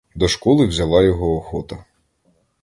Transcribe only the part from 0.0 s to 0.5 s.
До